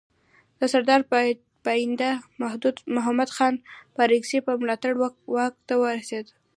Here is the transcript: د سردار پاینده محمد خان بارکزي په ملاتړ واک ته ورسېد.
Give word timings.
د 0.59 0.61
سردار 0.73 1.01
پاینده 1.65 2.09
محمد 2.95 3.29
خان 3.35 3.53
بارکزي 3.97 4.39
په 4.47 4.51
ملاتړ 4.61 4.93
واک 5.33 5.53
ته 5.67 5.73
ورسېد. 5.83 6.25